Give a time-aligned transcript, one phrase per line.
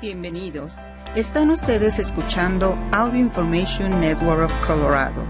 [0.00, 0.76] Bienvenidos.
[1.16, 5.24] Están ustedes escuchando Audio Information Network of Colorado.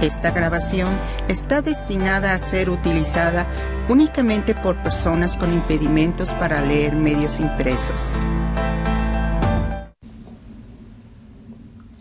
[0.00, 3.48] Esta grabación está destinada a ser utilizada
[3.88, 8.24] únicamente por personas con impedimentos para leer medios impresos.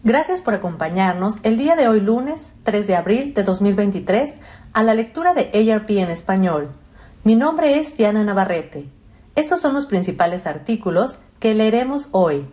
[0.03, 4.37] Gracias por acompañarnos el día de hoy lunes 3 de abril de 2023
[4.73, 6.69] a la lectura de ARP en español.
[7.23, 8.94] Mi nombre es Diana Navarrete.
[9.35, 12.45] Estos son los principales artículos que leeremos hoy.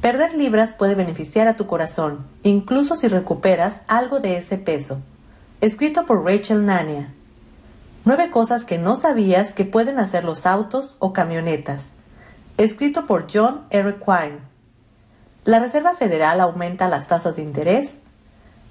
[0.00, 5.00] Perder libras puede beneficiar a tu corazón, incluso si recuperas algo de ese peso.
[5.60, 7.12] Escrito por Rachel Nania.
[8.04, 11.94] Nueve cosas que no sabías que pueden hacer los autos o camionetas.
[12.56, 13.96] Escrito por John R.
[14.04, 14.38] Quine.
[15.44, 18.00] La Reserva Federal aumenta las tasas de interés.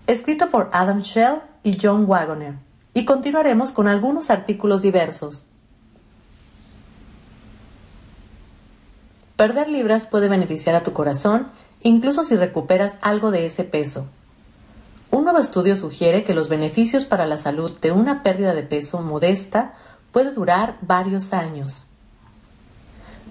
[0.07, 2.55] Escrito por Adam Shell y John Wagoner.
[2.93, 5.47] Y continuaremos con algunos artículos diversos.
[9.37, 11.49] Perder libras puede beneficiar a tu corazón,
[11.81, 14.07] incluso si recuperas algo de ese peso.
[15.11, 18.99] Un nuevo estudio sugiere que los beneficios para la salud de una pérdida de peso
[19.03, 19.75] modesta
[20.11, 21.85] puede durar varios años.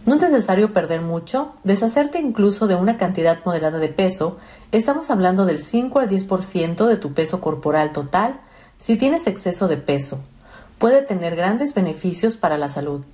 [0.05, 4.39] No es necesario perder mucho, deshacerte incluso de una cantidad moderada de peso,
[4.71, 8.39] estamos hablando del 5 al 10% de tu peso corporal total
[8.79, 10.21] si tienes exceso de peso.
[10.79, 13.05] Puede tener grandes beneficios para la salud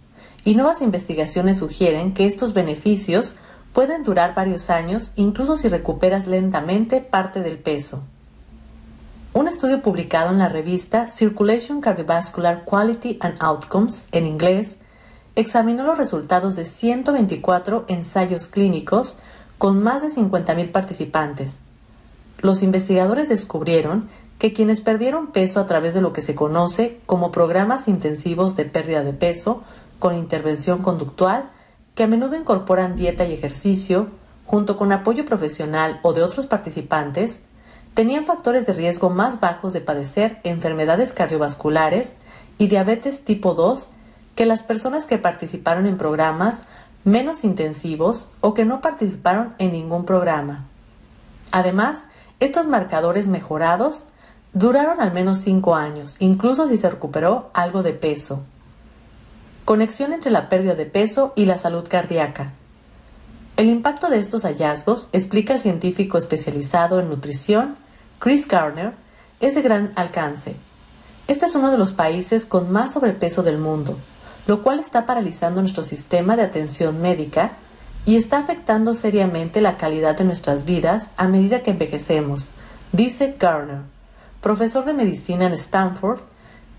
[0.45, 3.37] y nuevas investigaciones sugieren que estos beneficios
[3.73, 8.03] pueden durar varios años incluso si recuperas lentamente parte del peso.
[9.35, 14.79] Un estudio publicado en la revista Circulation Cardiovascular Quality and Outcomes, en inglés,
[15.37, 19.17] examinó los resultados de 124 ensayos clínicos
[19.57, 21.61] con más de 50.000 participantes.
[22.43, 27.31] Los investigadores descubrieron que quienes perdieron peso a través de lo que se conoce como
[27.31, 29.63] programas intensivos de pérdida de peso
[30.03, 31.49] con intervención conductual
[31.95, 34.09] que a menudo incorporan dieta y ejercicio,
[34.45, 37.43] junto con apoyo profesional o de otros participantes,
[37.95, 42.17] tenían factores de riesgo más bajos de padecer enfermedades cardiovasculares
[42.59, 43.91] y diabetes tipo 2
[44.35, 46.65] que las personas que participaron en programas
[47.05, 50.67] menos intensivos o que no participaron en ningún programa.
[51.53, 52.07] Además,
[52.41, 54.07] estos marcadores mejorados
[54.53, 58.43] duraron al menos 5 años, incluso si se recuperó algo de peso.
[59.73, 62.53] Conexión entre la pérdida de peso y la salud cardíaca.
[63.57, 67.77] El impacto de estos hallazgos, explica el científico especializado en nutrición,
[68.19, 68.93] Chris Garner,
[69.41, 70.57] es de gran alcance.
[71.27, 73.97] Este es uno de los países con más sobrepeso del mundo,
[74.47, 77.53] lo cual está paralizando nuestro sistema de atención médica
[78.05, 82.51] y está afectando seriamente la calidad de nuestras vidas a medida que envejecemos,
[82.93, 83.81] dice Garner,
[84.43, 86.21] profesor de medicina en Stanford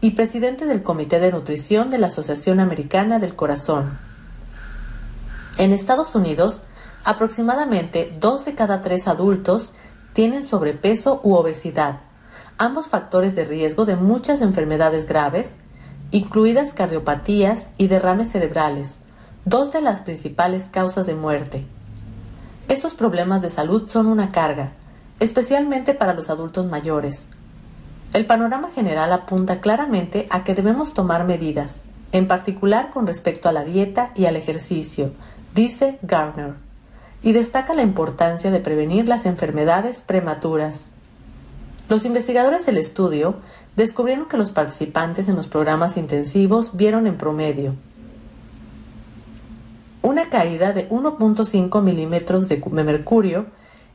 [0.04, 3.98] y presidente del Comité de Nutrición de la Asociación Americana del Corazón.
[5.58, 6.64] En Estados Unidos,
[7.06, 9.72] aproximadamente dos de cada tres adultos
[10.12, 12.02] tienen sobrepeso u obesidad,
[12.58, 15.56] ambos factores de riesgo de muchas enfermedades graves,
[16.12, 19.00] incluidas cardiopatías y derrames cerebrales,
[19.46, 21.66] dos de las principales causas de muerte.
[22.68, 24.74] Estos problemas de salud son una carga,
[25.22, 27.28] especialmente para los adultos mayores,
[28.14, 31.82] el panorama general apunta claramente a que debemos tomar medidas,
[32.12, 35.12] en particular con respecto a la dieta y al ejercicio,
[35.56, 36.54] dice Garner,
[37.24, 40.90] y destaca la importancia de prevenir las enfermedades prematuras.
[41.90, 43.36] Los investigadores del estudio
[43.76, 47.76] descubrieron que los participantes en los programas intensivos vieron en promedio
[50.04, 53.46] una caída de 1.5 milímetros de mercurio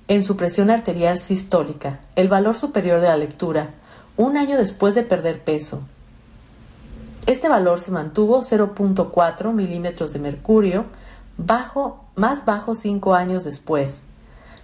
[0.08, 3.74] en su presión arterial sistólica, el valor superior de la lectura,
[4.18, 5.80] un año después de perder peso.
[7.26, 10.86] Este valor se mantuvo 0.4 milímetros de mercurio,
[11.36, 14.02] bajo, más bajo cinco años después.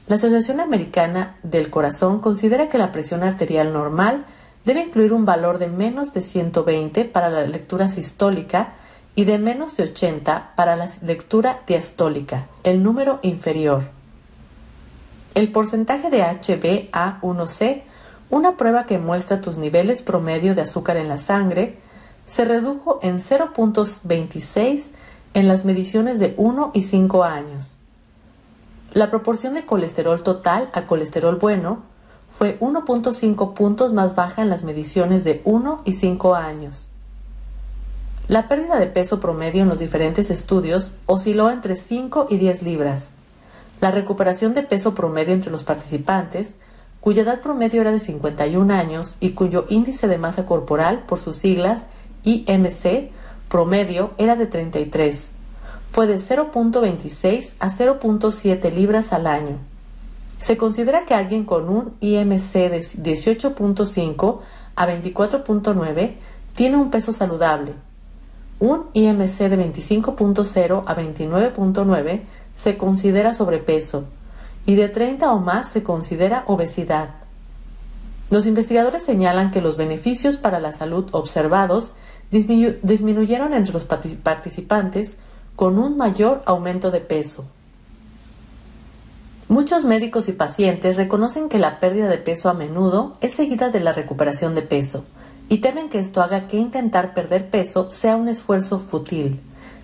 [0.09, 4.26] La Asociación Americana del Corazón considera que la presión arterial normal
[4.65, 8.75] debe incluir un valor de menos de 120 para la lectura sistólica
[9.15, 13.84] y de menos de 80 para la lectura diastólica, el número inferior.
[15.34, 17.83] El porcentaje de HbA1c
[18.30, 21.78] una prueba que muestra tus niveles promedio de azúcar en la sangre
[22.26, 24.91] se redujo en 0.26
[25.34, 27.78] en las mediciones de 1 y 5 años.
[28.92, 31.82] La proporción de colesterol total a colesterol bueno
[32.30, 36.88] fue 1.5 puntos más baja en las mediciones de 1 y 5 años.
[38.27, 43.10] La pérdida de peso promedio en los diferentes estudios osciló entre 5 y 10 libras.
[43.80, 46.56] La recuperación de peso promedio entre los participantes
[47.04, 51.36] cuya edad promedio era de 51 años y cuyo índice de masa corporal, por sus
[51.36, 51.83] siglas
[52.24, 53.10] IMC,
[53.51, 55.33] promedio era de 33.
[55.91, 59.59] fue de 0.26 a 0.7 libras al año.
[60.41, 64.41] Se considera que alguien con un IMC de 18.5
[64.74, 66.15] a 24.9
[66.54, 67.74] tiene un peso saludable.
[68.60, 72.22] Un IMC de 25.0 a 29.9
[72.54, 74.06] se considera sobrepeso
[74.66, 77.11] y de 30 o más se considera obesidad.
[78.31, 81.95] Los investigadores señalan que los beneficios para la salud observados
[82.31, 85.16] disminuyeron entre los participantes
[85.57, 87.45] con un mayor aumento de peso.
[89.49, 93.81] Muchos médicos y pacientes reconocen que la pérdida de peso a menudo es seguida de
[93.81, 95.05] la recuperación de peso
[95.49, 99.41] y temen que esto haga que intentar perder peso sea un esfuerzo fútil,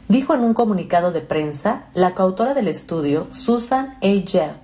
[0.09, 4.27] dijo en un comunicado de prensa la coautora del estudio, Susan A.
[4.27, 4.57] Jeff,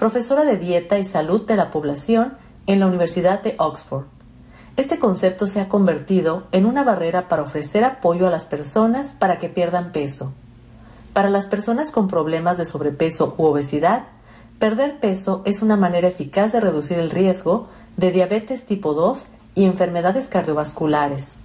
[0.00, 2.32] profesora de dieta y salud de la población
[2.66, 4.06] en la Universidad de Oxford.
[4.78, 9.38] Este concepto se ha convertido en una barrera para ofrecer apoyo a las personas para
[9.38, 10.32] que pierdan peso.
[11.12, 14.04] Para las personas con problemas de sobrepeso u obesidad,
[14.58, 17.68] perder peso es una manera eficaz de reducir el riesgo
[17.98, 21.36] de diabetes tipo 2 y enfermedades cardiovasculares.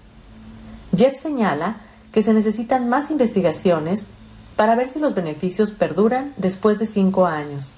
[0.96, 1.82] Jeff señala
[2.14, 4.08] que se necesitan más investigaciones
[4.56, 7.76] para ver si los beneficios perduran después de cinco años.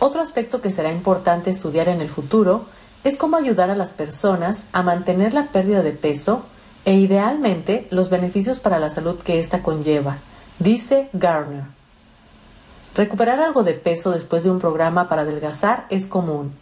[0.00, 2.66] Otro aspecto que será importante estudiar en el futuro
[3.04, 6.44] es cómo ayudar a las personas a mantener la pérdida de peso
[6.84, 10.18] e idealmente los beneficios para la salud que ésta conlleva,
[10.58, 11.64] dice Garner.
[12.94, 16.52] Recuperar algo de peso después de un programa para adelgazar es común.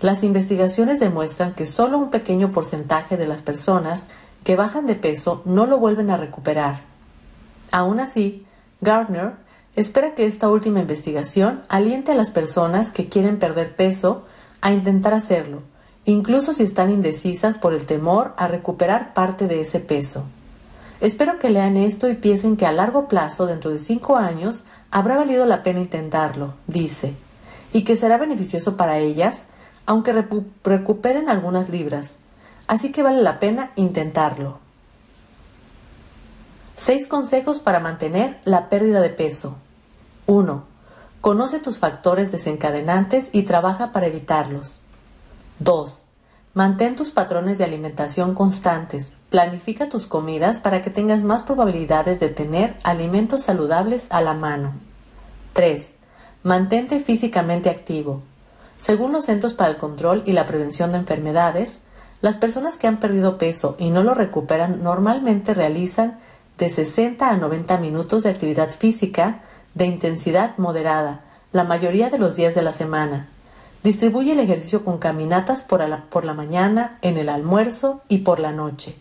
[0.00, 4.06] Las investigaciones demuestran que solo un pequeño porcentaje de las personas
[4.44, 6.82] que bajan de peso no lo vuelven a recuperar.
[7.72, 8.46] Aún así,
[8.80, 9.34] Gardner
[9.80, 14.24] espera que esta última investigación aliente a las personas que quieren perder peso
[14.60, 15.62] a intentar hacerlo,
[16.04, 20.24] incluso si están indecisas por el temor a recuperar parte de ese peso.
[21.00, 25.16] Espero que lean esto y piensen que a largo plazo, dentro de cinco años, habrá
[25.16, 27.14] valido la pena intentarlo, dice,
[27.72, 29.46] y que será beneficioso para ellas,
[29.86, 30.12] aunque
[30.64, 32.16] recuperen algunas libras.
[32.66, 34.58] Así que vale la pena intentarlo.
[36.76, 39.56] Seis consejos para mantener la pérdida de peso.
[40.28, 40.62] 1.
[41.22, 44.82] Conoce tus factores desencadenantes y trabaja para evitarlos.
[45.60, 46.04] 2.
[46.52, 49.14] Mantén tus patrones de alimentación constantes.
[49.30, 54.74] Planifica tus comidas para que tengas más probabilidades de tener alimentos saludables a la mano.
[55.54, 55.96] 3.
[56.42, 58.20] Mantente físicamente activo.
[58.76, 61.80] Según los Centros para el Control y la Prevención de Enfermedades,
[62.20, 66.18] las personas que han perdido peso y no lo recuperan normalmente realizan
[66.58, 69.40] de 60 a 90 minutos de actividad física
[69.78, 71.20] de intensidad moderada,
[71.52, 73.28] la mayoría de los días de la semana.
[73.84, 78.40] Distribuye el ejercicio con caminatas por la, por la mañana, en el almuerzo y por
[78.40, 78.96] la noche.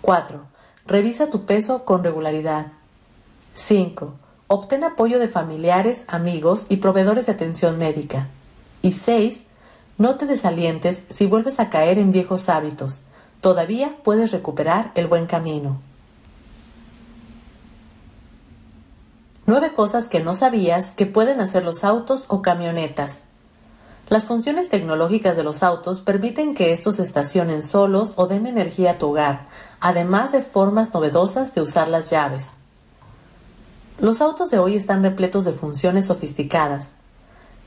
[0.00, 0.40] 4.
[0.86, 2.68] Revisa tu peso con regularidad.
[3.56, 4.14] 5.
[4.46, 8.28] Obtén apoyo de familiares, amigos y proveedores de atención médica.
[8.80, 9.42] Y 6.
[9.98, 13.02] No te desalientes si vuelves a caer en viejos hábitos.
[13.40, 15.80] Todavía puedes recuperar el buen camino.
[19.46, 23.24] Nueve cosas que no sabías que pueden hacer los autos o camionetas.
[24.08, 28.98] Las funciones tecnológicas de los autos permiten que estos estacionen solos o den energía a
[28.98, 29.46] tu hogar,
[29.80, 32.54] además de formas novedosas de usar las llaves.
[33.98, 36.92] Los autos de hoy están repletos de funciones sofisticadas.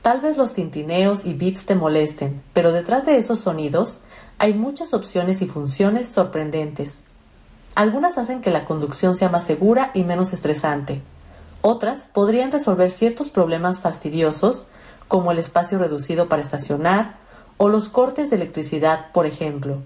[0.02, 4.00] Tal vez los tintineos y bips te molesten, pero detrás de esos sonidos
[4.38, 7.04] hay muchas opciones y funciones sorprendentes.
[7.76, 11.02] Algunas hacen que la conducción sea más segura y menos estresante.
[11.70, 14.64] Otras podrían resolver ciertos problemas fastidiosos,
[15.06, 17.16] como el espacio reducido para estacionar
[17.58, 19.76] o los cortes de electricidad, por ejemplo.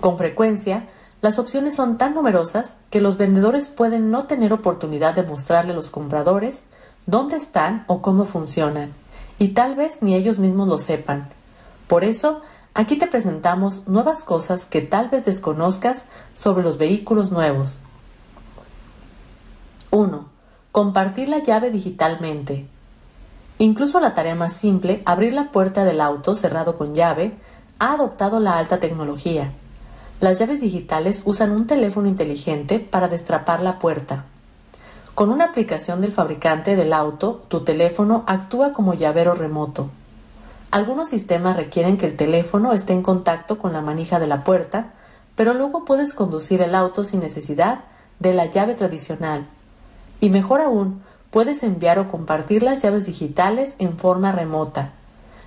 [0.00, 0.88] Con frecuencia,
[1.20, 5.76] las opciones son tan numerosas que los vendedores pueden no tener oportunidad de mostrarle a
[5.76, 6.64] los compradores
[7.04, 8.94] dónde están o cómo funcionan,
[9.38, 11.28] y tal vez ni ellos mismos lo sepan.
[11.86, 12.40] Por eso,
[12.72, 17.76] aquí te presentamos nuevas cosas que tal vez desconozcas sobre los vehículos nuevos.
[19.90, 20.31] 1.
[20.72, 22.66] Compartir la llave digitalmente.
[23.58, 27.36] Incluso la tarea más simple, abrir la puerta del auto cerrado con llave,
[27.78, 29.52] ha adoptado la alta tecnología.
[30.20, 34.24] Las llaves digitales usan un teléfono inteligente para destrapar la puerta.
[35.14, 39.90] Con una aplicación del fabricante del auto, tu teléfono actúa como llavero remoto.
[40.70, 44.94] Algunos sistemas requieren que el teléfono esté en contacto con la manija de la puerta,
[45.36, 47.80] pero luego puedes conducir el auto sin necesidad
[48.20, 49.48] de la llave tradicional
[50.22, 51.02] y mejor aún,
[51.32, 54.92] puedes enviar o compartir las llaves digitales en forma remota.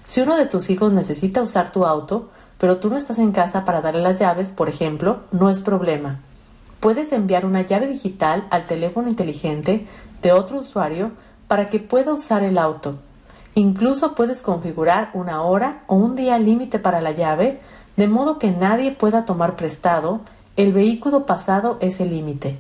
[0.06, 3.64] Si uno de tus hijos necesita usar tu auto, pero tú no estás en casa
[3.64, 6.20] para darle las llaves, por ejemplo, no es problema.
[6.82, 9.88] Puedes enviar una llave digital al teléfono inteligente
[10.22, 11.12] de otro usuario
[11.48, 12.98] para que pueda usar el auto.
[13.54, 17.62] Incluso puedes configurar una hora o un día límite para la llave,
[17.96, 20.20] de modo que nadie pueda tomar prestado
[20.58, 22.60] el vehículo pasado ese límite.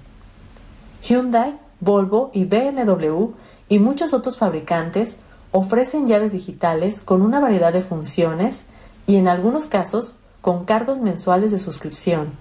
[1.03, 3.31] Hyundai, Volvo y BMW
[3.69, 5.17] y muchos otros fabricantes
[5.51, 8.65] ofrecen llaves digitales con una variedad de funciones
[9.07, 12.33] y en algunos casos con cargos mensuales de suscripción.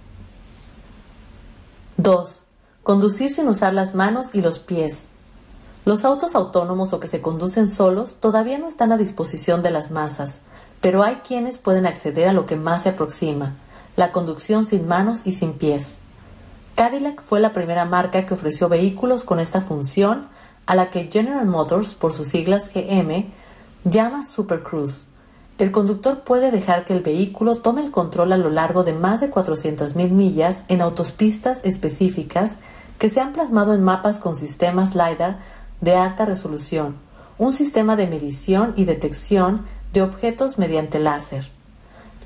[1.96, 2.44] 2.
[2.82, 5.08] Conducir sin usar las manos y los pies.
[5.84, 9.90] Los autos autónomos o que se conducen solos todavía no están a disposición de las
[9.90, 10.40] masas,
[10.80, 13.54] pero hay quienes pueden acceder a lo que más se aproxima,
[13.96, 15.96] la conducción sin manos y sin pies.
[16.74, 20.26] Cadillac fue la primera marca que ofreció vehículos con esta función
[20.66, 23.26] a la que General Motors, por sus siglas GM,
[23.84, 25.06] llama Super Cruise.
[25.58, 29.20] El conductor puede dejar que el vehículo tome el control a lo largo de más
[29.20, 32.58] de 400.000 millas en autopistas específicas
[32.98, 35.38] que se han plasmado en mapas con sistemas LiDAR
[35.80, 36.96] de alta resolución,
[37.38, 41.52] un sistema de medición y detección de objetos mediante láser.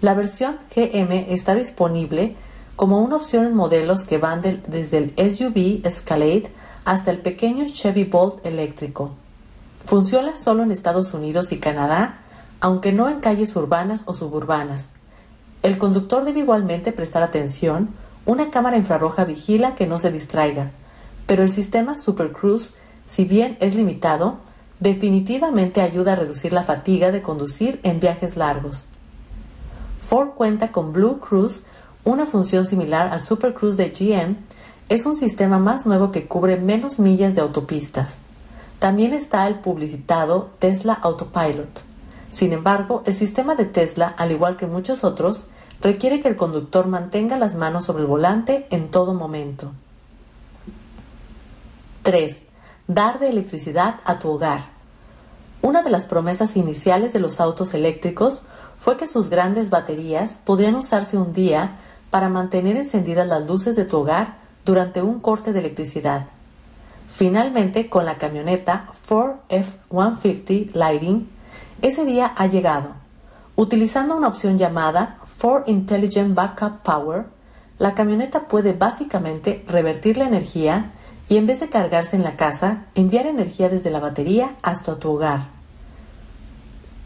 [0.01, 2.35] La versión GM está disponible
[2.79, 6.53] como una opción en modelos que van desde el SUV Escalade
[6.85, 9.11] hasta el pequeño Chevy Bolt eléctrico.
[9.85, 12.19] Funciona solo en Estados Unidos y Canadá,
[12.61, 14.93] aunque no en calles urbanas o suburbanas.
[15.65, 17.89] El conductor debe igualmente prestar atención,
[18.27, 20.71] una cámara infrarroja vigila que no se distraiga,
[21.27, 22.75] pero el sistema Super Cruise,
[23.07, 24.39] si bien es limitado,
[24.79, 28.87] definitivamente ayuda a reducir la fatiga de conducir en viajes largos.
[29.99, 31.65] Ford cuenta con Blue Cruise
[32.09, 34.39] una función similar al Super Cruise de GM
[34.89, 38.17] es un sistema más nuevo que cubre menos millas de autopistas.
[38.79, 41.85] También está el publicitado Tesla Autopilot.
[42.31, 45.49] Sin embargo, el sistema de Tesla, al igual que muchos otros,
[45.83, 49.73] requiere que el conductor mantenga las manos sobre el volante en todo momento.
[52.05, 52.47] 3.
[52.87, 54.79] Dar de electricidad a tu hogar.
[55.61, 58.43] Una de las promesas iniciales de los autos eléctricos
[58.79, 63.85] fue que sus grandes baterías podrían usarse un día para mantener encendidas las luces de
[63.85, 66.27] tu hogar durante un corte de electricidad.
[67.09, 71.29] Finalmente, con la camioneta Ford F-150 Lighting,
[71.83, 72.91] ese día ha llegado.
[73.57, 77.27] Utilizando una opción llamada Ford Intelligent Backup Power,
[77.79, 80.93] la camioneta puede básicamente revertir la energía
[81.29, 85.13] y en vez de cargarse en la casa, enviar energía desde la batería hasta tu
[85.13, 85.49] hogar.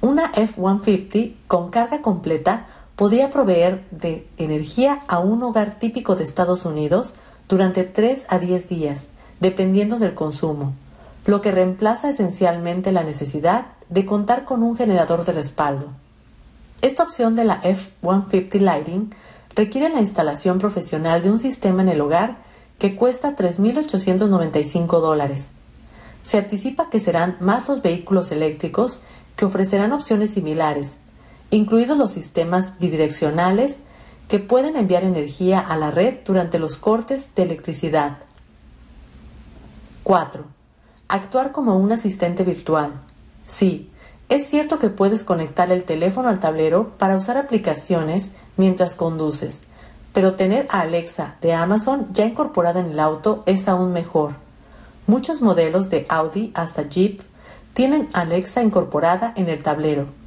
[0.01, 2.67] Una F-150 con carga completa
[3.03, 7.15] podía proveer de energía a un hogar típico de Estados Unidos
[7.49, 9.09] durante 3 a 10 días,
[9.41, 10.75] dependiendo del consumo,
[11.27, 15.89] lo que reemplaza esencialmente la necesidad de contar con un generador de respaldo.
[16.81, 19.11] Esta opción de la F-150 Lighting
[19.57, 22.37] requiere la instalación profesional de un sistema en el hogar
[22.79, 25.55] que cuesta 3.895 dólares.
[26.23, 29.01] Se anticipa que serán más los vehículos eléctricos
[29.35, 30.99] que ofrecerán opciones similares,
[31.53, 33.81] incluidos los sistemas bidireccionales
[34.27, 38.21] que pueden enviar energía a la red durante los cortes de electricidad.
[40.03, 40.45] 4.
[41.09, 42.93] Actuar como un asistente virtual.
[43.45, 43.91] Sí,
[44.31, 49.65] es cierto que puedes conectar el teléfono al tablero para usar aplicaciones mientras conduces,
[50.15, 54.37] pero tener a Alexa de Amazon ya incorporada en el auto es aún mejor.
[55.07, 57.21] Muchos modelos de Audi hasta Jeep
[57.75, 60.22] tienen Alexa incorporada en el tablero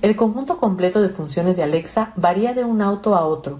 [0.00, 3.58] el conjunto completo de funciones de Alexa varía de un auto a otro,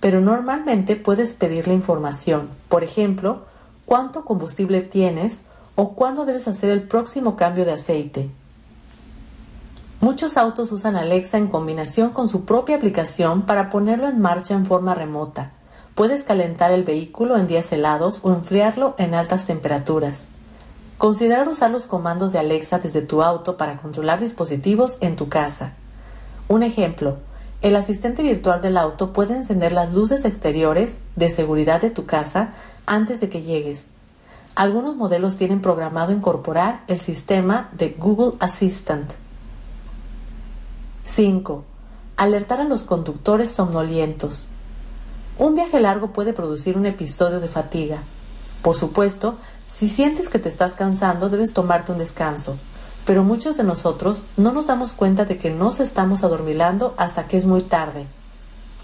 [0.00, 3.42] pero normalmente puedes pedirle información, por ejemplo,
[3.84, 5.42] cuánto combustible tienes
[5.76, 8.30] o cuándo debes hacer el próximo cambio de aceite.
[10.00, 14.66] Muchos autos usan Alexa en combinación con su propia aplicación para ponerlo en marcha en
[14.66, 15.52] forma remota.
[15.94, 20.28] Puedes calentar el vehículo en días helados o enfriarlo en altas temperaturas.
[21.04, 25.74] Considerar usar los comandos de Alexa desde tu auto para controlar dispositivos en tu casa.
[26.48, 27.18] Un ejemplo,
[27.60, 32.54] el asistente virtual del auto puede encender las luces exteriores de seguridad de tu casa
[32.86, 33.88] antes de que llegues.
[34.54, 39.12] Algunos modelos tienen programado incorporar el sistema de Google Assistant.
[41.04, 41.64] 5.
[42.16, 44.48] Alertar a los conductores somnolientos.
[45.38, 48.04] Un viaje largo puede producir un episodio de fatiga.
[48.64, 49.36] Por supuesto,
[49.68, 52.56] si sientes que te estás cansando, debes tomarte un descanso,
[53.04, 57.36] pero muchos de nosotros no nos damos cuenta de que nos estamos adormilando hasta que
[57.36, 58.06] es muy tarde.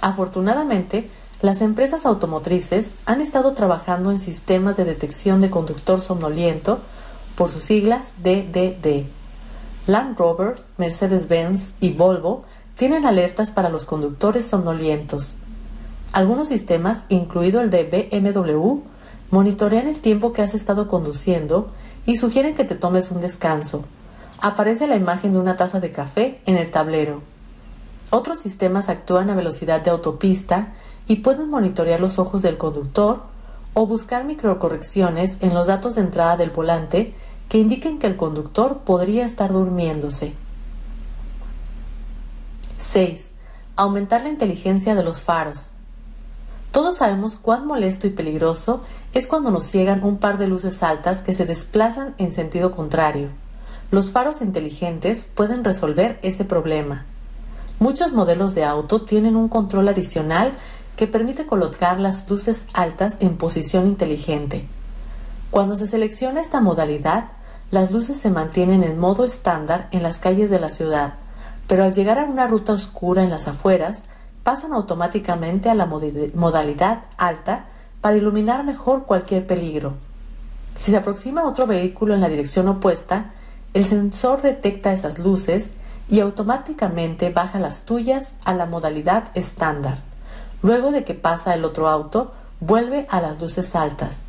[0.02, 1.08] Afortunadamente,
[1.40, 6.80] las empresas automotrices han estado trabajando en sistemas de detección de conductor somnoliento,
[7.34, 9.06] por sus siglas DDD.
[9.86, 12.42] Land Rover, Mercedes-Benz y Volvo
[12.76, 15.36] tienen alertas para los conductores somnolientos.
[16.12, 18.82] Algunos sistemas, incluido el de BMW,
[19.30, 21.68] monitorean el tiempo que has estado conduciendo
[22.06, 23.84] y sugieren que te tomes un descanso.
[24.40, 27.22] Aparece la imagen de una taza de café en el tablero.
[28.10, 30.72] Otros sistemas actúan a velocidad de autopista
[31.06, 33.22] y pueden monitorear los ojos del conductor
[33.74, 37.14] o buscar microcorrecciones en los datos de entrada del volante
[37.48, 40.34] que indiquen que el conductor podría estar durmiéndose.
[42.78, 43.32] 6.
[43.76, 45.70] Aumentar la inteligencia de los faros.
[46.72, 51.20] Todos sabemos cuán molesto y peligroso es cuando nos ciegan un par de luces altas
[51.20, 53.28] que se desplazan en sentido contrario.
[53.90, 57.06] Los faros inteligentes pueden resolver ese problema.
[57.80, 60.52] Muchos modelos de auto tienen un control adicional
[60.94, 64.68] que permite colocar las luces altas en posición inteligente.
[65.50, 67.30] Cuando se selecciona esta modalidad,
[67.72, 71.14] las luces se mantienen en modo estándar en las calles de la ciudad,
[71.66, 74.04] pero al llegar a una ruta oscura en las afueras,
[74.42, 77.66] pasan automáticamente a la modalidad alta
[78.00, 79.94] para iluminar mejor cualquier peligro.
[80.76, 83.32] Si se aproxima otro vehículo en la dirección opuesta,
[83.74, 85.72] el sensor detecta esas luces
[86.08, 90.02] y automáticamente baja las tuyas a la modalidad estándar.
[90.62, 94.22] Luego de que pasa el otro auto, vuelve a las luces altas.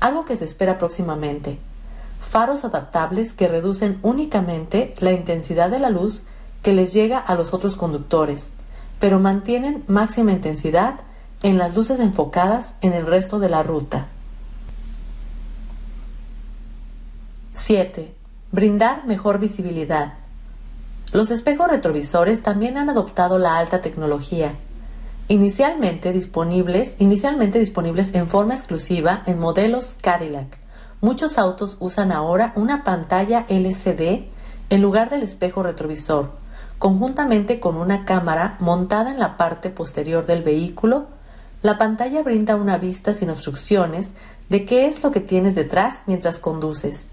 [0.00, 1.58] Algo que se espera próximamente.
[2.20, 6.22] Faros adaptables que reducen únicamente la intensidad de la luz
[6.62, 8.52] que les llega a los otros conductores
[9.00, 11.00] pero mantienen máxima intensidad
[11.42, 14.08] en las luces enfocadas en el resto de la ruta.
[17.52, 18.14] 7.
[18.50, 20.14] Brindar mejor visibilidad.
[21.12, 24.56] Los espejos retrovisores también han adoptado la alta tecnología,
[25.28, 30.58] inicialmente disponibles, inicialmente disponibles en forma exclusiva en modelos Cadillac.
[31.00, 34.24] Muchos autos usan ahora una pantalla LCD
[34.70, 36.32] en lugar del espejo retrovisor,
[36.78, 41.06] Conjuntamente con una cámara montada en la parte posterior del vehículo,
[41.62, 44.12] la pantalla brinda una vista sin obstrucciones
[44.48, 47.06] de qué es lo que tienes detrás mientras conduces.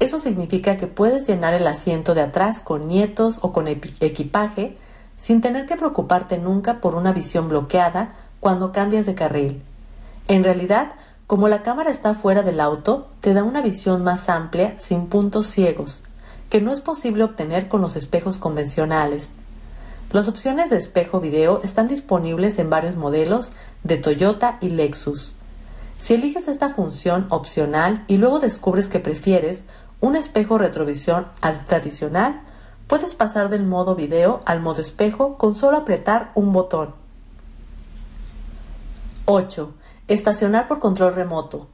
[0.00, 4.76] Eso significa que puedes llenar el asiento de atrás con nietos o con equipaje
[5.16, 9.62] sin tener que preocuparte nunca por una visión bloqueada cuando cambias de carril.
[10.28, 10.92] En realidad,
[11.26, 15.46] como la cámara está fuera del auto, te da una visión más amplia sin puntos
[15.46, 16.02] ciegos
[16.50, 19.34] que no es posible obtener con los espejos convencionales.
[20.10, 23.52] Las opciones de espejo video están disponibles en varios modelos
[23.84, 25.36] de Toyota y Lexus.
[26.00, 29.64] Si eliges esta función opcional y luego descubres que prefieres
[30.00, 31.28] un espejo retrovisión
[31.66, 32.40] tradicional,
[32.88, 36.94] puedes pasar del modo video al modo espejo con solo apretar un botón.
[39.26, 39.72] 8.
[40.08, 41.68] Estacionar por control remoto.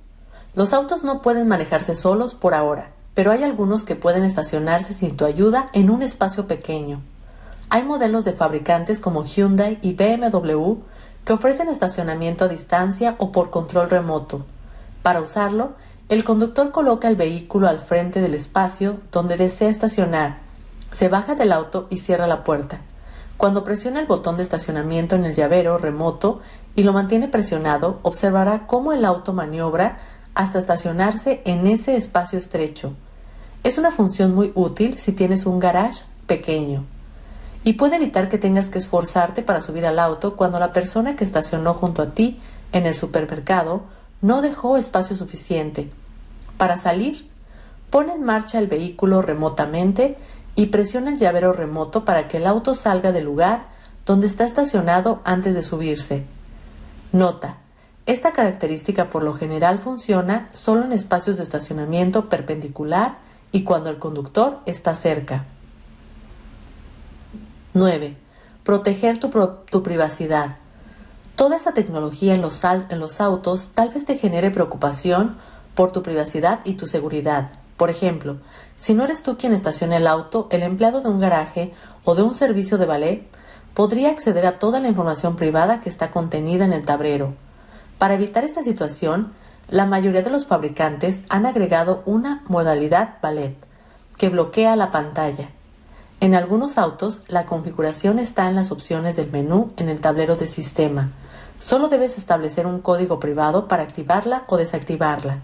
[0.54, 5.16] Los autos no pueden manejarse solos por ahora pero hay algunos que pueden estacionarse sin
[5.16, 7.00] tu ayuda en un espacio pequeño.
[7.70, 10.74] Hay modelos de fabricantes como Hyundai y BMW
[11.24, 14.44] que ofrecen estacionamiento a distancia o por control remoto.
[15.02, 15.72] Para usarlo,
[16.10, 20.40] el conductor coloca el vehículo al frente del espacio donde desea estacionar,
[20.90, 22.80] se baja del auto y cierra la puerta.
[23.38, 26.42] Cuando presiona el botón de estacionamiento en el llavero remoto
[26.74, 30.00] y lo mantiene presionado, observará cómo el auto maniobra
[30.34, 32.92] hasta estacionarse en ese espacio estrecho.
[33.66, 36.84] Es una función muy útil si tienes un garage pequeño
[37.64, 41.24] y puede evitar que tengas que esforzarte para subir al auto cuando la persona que
[41.24, 42.38] estacionó junto a ti
[42.70, 43.82] en el supermercado
[44.22, 45.90] no dejó espacio suficiente.
[46.58, 47.28] Para salir,
[47.90, 50.16] pone en marcha el vehículo remotamente
[50.54, 53.66] y presiona el llavero remoto para que el auto salga del lugar
[54.06, 56.24] donde está estacionado antes de subirse.
[57.10, 57.56] Nota,
[58.06, 63.98] esta característica por lo general funciona solo en espacios de estacionamiento perpendicular y cuando el
[63.98, 65.46] conductor está cerca.
[67.74, 68.16] 9.
[68.64, 69.30] Proteger tu,
[69.70, 70.56] tu privacidad.
[71.36, 75.36] Toda esa tecnología en los, en los autos tal vez te genere preocupación
[75.74, 77.50] por tu privacidad y tu seguridad.
[77.76, 78.38] Por ejemplo,
[78.78, 82.22] si no eres tú quien estaciona el auto, el empleado de un garaje o de
[82.22, 83.28] un servicio de ballet
[83.74, 87.34] podría acceder a toda la información privada que está contenida en el tablero.
[87.98, 89.32] Para evitar esta situación,
[89.68, 93.56] la mayoría de los fabricantes han agregado una modalidad ballet
[94.16, 95.50] que bloquea la pantalla.
[96.20, 100.46] En algunos autos, la configuración está en las opciones del menú en el tablero de
[100.46, 101.10] sistema.
[101.58, 105.40] Solo debes establecer un código privado para activarla o desactivarla.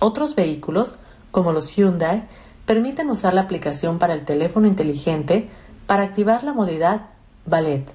[0.00, 0.96] Otros vehículos,
[1.30, 2.24] como los Hyundai,
[2.66, 5.48] permiten usar la aplicación para el teléfono inteligente
[5.86, 7.02] para activar la modalidad
[7.46, 7.86] ballet.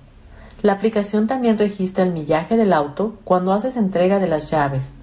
[0.62, 4.94] La aplicación también registra el millaje del auto cuando haces entrega de las llaves.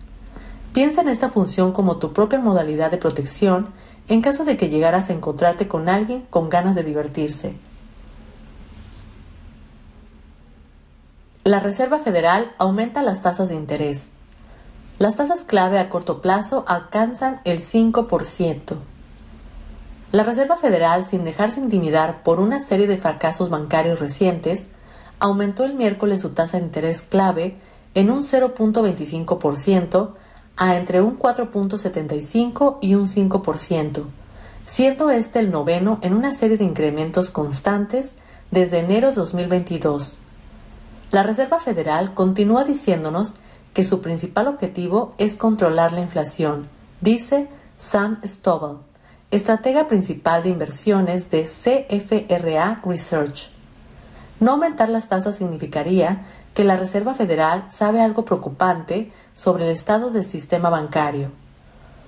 [0.78, 3.70] Piensa en esta función como tu propia modalidad de protección
[4.06, 7.56] en caso de que llegaras a encontrarte con alguien con ganas de divertirse.
[11.42, 14.10] La Reserva Federal aumenta las tasas de interés.
[15.00, 18.76] Las tasas clave a corto plazo alcanzan el 5%.
[20.12, 24.70] La Reserva Federal, sin dejarse intimidar por una serie de fracasos bancarios recientes,
[25.18, 27.56] aumentó el miércoles su tasa de interés clave
[27.94, 30.14] en un 0.25%
[30.58, 34.02] a entre un 4.75 y un 5%,
[34.66, 38.16] siendo este el noveno en una serie de incrementos constantes
[38.50, 40.18] desde enero de 2022.
[41.12, 43.34] La Reserva Federal continúa diciéndonos
[43.72, 46.68] que su principal objetivo es controlar la inflación,
[47.00, 48.78] dice Sam Stovall,
[49.30, 53.50] estratega principal de inversiones de CFRA Research.
[54.40, 60.10] No aumentar las tasas significaría que la Reserva Federal sabe algo preocupante sobre el estado
[60.10, 61.30] del sistema bancario.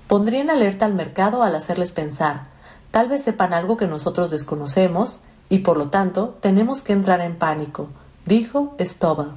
[0.09, 2.49] Pondría en alerta al mercado al hacerles pensar,
[2.91, 7.39] tal vez sepan algo que nosotros desconocemos y por lo tanto tenemos que entrar en
[7.39, 7.87] pánico,
[8.27, 9.35] dijo Stovall.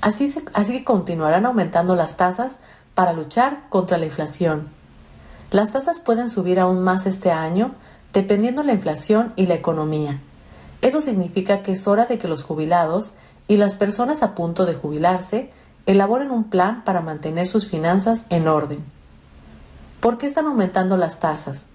[0.00, 2.58] Así, así que continuarán aumentando las tasas
[2.94, 4.68] para luchar contra la inflación.
[5.50, 7.74] Las tasas pueden subir aún más este año
[8.12, 10.20] dependiendo la inflación y la economía.
[10.80, 13.14] Eso significa que es hora de que los jubilados
[13.48, 15.50] y las personas a punto de jubilarse
[15.86, 18.84] elaboren un plan para mantener sus finanzas en orden.
[20.00, 21.66] ¿Por qué están aumentando las tasas?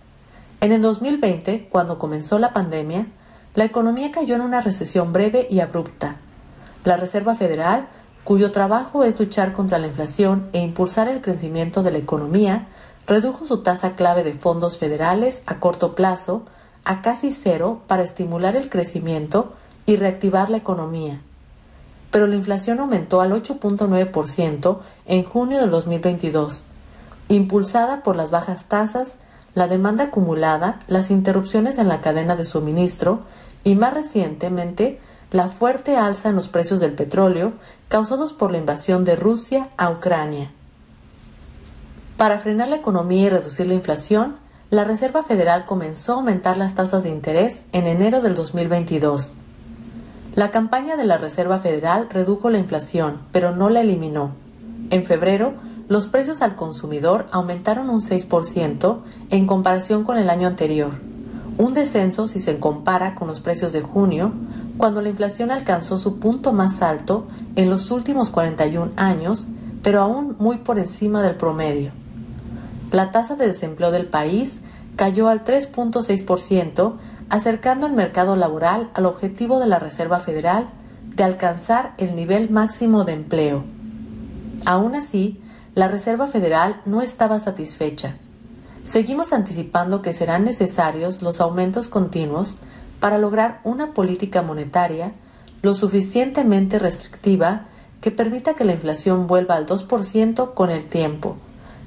[0.62, 3.08] En el 2020, cuando comenzó la pandemia,
[3.54, 6.18] la economía cayó en una recesión breve y abrupta.
[6.84, 7.88] La Reserva Federal,
[8.24, 12.68] cuyo trabajo es luchar contra la inflación e impulsar el crecimiento de la economía,
[13.06, 16.44] redujo su tasa clave de fondos federales a corto plazo
[16.84, 19.54] a casi cero para estimular el crecimiento
[19.86, 21.22] y reactivar la economía.
[22.16, 26.64] Pero la inflación aumentó al 8.9% en junio del 2022,
[27.28, 29.18] impulsada por las bajas tasas,
[29.54, 33.24] la demanda acumulada, las interrupciones en la cadena de suministro
[33.66, 35.02] y más recientemente
[35.32, 37.52] la fuerte alza en los precios del petróleo
[37.90, 40.52] causados por la invasión de Rusia a Ucrania.
[42.16, 44.38] Para frenar la economía y reducir la inflación,
[44.70, 49.36] la Reserva Federal comenzó a aumentar las tasas de interés en enero del 2022.
[50.36, 54.32] La campaña de la Reserva Federal redujo la inflación, pero no la eliminó.
[54.90, 55.54] En febrero,
[55.88, 60.92] los precios al consumidor aumentaron un 6% en comparación con el año anterior,
[61.58, 64.34] un descenso si se compara con los precios de junio,
[64.78, 69.48] cuando la inflación alcanzó su punto más alto en los últimos 41 años,
[69.82, 71.92] pero aún muy por encima del promedio
[72.96, 74.62] la tasa de desempleo del país
[74.96, 76.94] cayó al 3.6%,
[77.30, 80.68] acercando el mercado laboral al objetivo de la Reserva Federal
[81.16, 83.64] de alcanzar el nivel máximo de empleo.
[84.66, 85.42] Aún así,
[85.74, 88.18] la Reserva Federal no estaba satisfecha.
[88.84, 92.58] Seguimos anticipando que serán necesarios los aumentos continuos
[93.00, 95.14] para lograr una política monetaria
[95.62, 97.66] lo suficientemente restrictiva
[98.02, 101.38] que permita que la inflación vuelva al 2% con el tiempo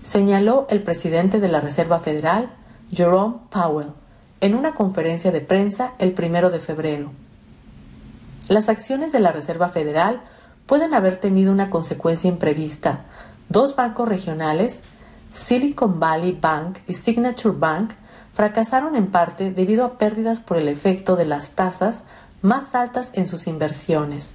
[0.08, 2.50] señaló el presidente de la Reserva Federal,
[2.90, 3.92] Jerome Powell,
[4.40, 7.10] en una conferencia de prensa el primero de febrero.
[8.48, 10.22] Las acciones de la Reserva Federal
[10.66, 13.04] pueden haber tenido una consecuencia imprevista.
[13.48, 14.82] Dos bancos regionales,
[15.32, 17.92] Silicon Valley Bank y Signature Bank,
[18.32, 22.04] fracasaron en parte debido a pérdidas por el efecto de las tasas
[22.40, 24.34] más altas en sus inversiones.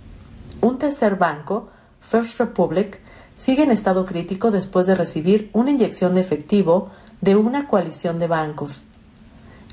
[0.62, 1.70] Un tercer banco,
[2.02, 3.00] First Republic,
[3.36, 6.90] sigue en estado crítico después de recibir una inyección de efectivo
[7.22, 8.86] de una coalición de bancos.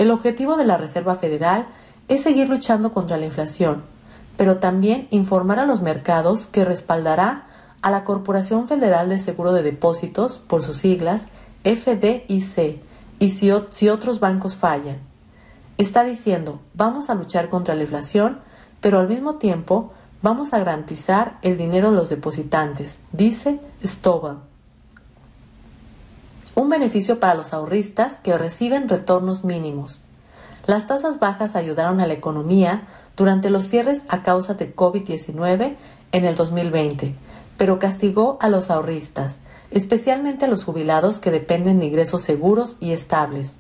[0.01, 1.67] El objetivo de la Reserva Federal
[2.09, 3.83] es seguir luchando contra la inflación,
[4.39, 7.49] pero también informar a los mercados que respaldará
[7.83, 11.27] a la Corporación Federal de Seguro de Depósitos, por sus siglas,
[11.65, 12.81] FDIC,
[13.19, 15.01] y si, si otros bancos fallan.
[15.77, 18.39] Está diciendo, vamos a luchar contra la inflación,
[18.81, 24.50] pero al mismo tiempo Vamos a garantizar el dinero de los depositantes, dice Stovall.
[26.61, 30.03] Un beneficio para los ahorristas que reciben retornos mínimos.
[30.67, 32.83] Las tasas bajas ayudaron a la economía
[33.17, 35.77] durante los cierres a causa de COVID-19
[36.13, 37.15] en el 2020,
[37.57, 39.39] pero castigó a los ahorristas,
[39.71, 43.57] especialmente a los jubilados que dependen de ingresos seguros y estables.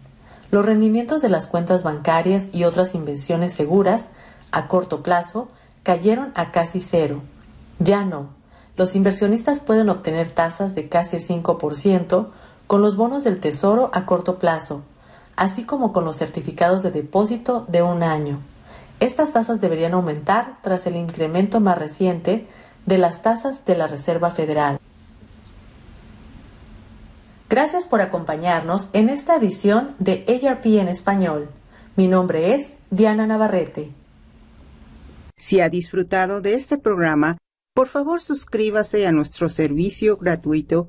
[0.50, 4.10] Los rendimientos de las cuentas bancarias y otras inversiones seguras
[4.52, 5.48] a corto plazo
[5.84, 7.22] cayeron a casi cero.
[7.78, 8.28] Ya no.
[8.76, 12.28] Los inversionistas pueden obtener tasas de casi el 5%
[12.70, 14.84] con los bonos del Tesoro a corto plazo,
[15.34, 18.38] así como con los certificados de depósito de un año.
[19.00, 22.46] Estas tasas deberían aumentar tras el incremento más reciente
[22.86, 24.78] de las tasas de la Reserva Federal.
[27.48, 31.48] Gracias por acompañarnos en esta edición de ARP en español.
[31.96, 33.90] Mi nombre es Diana Navarrete.
[35.36, 37.36] Si ha disfrutado de este programa,
[37.74, 40.88] Por favor, suscríbase a nuestro servicio gratuito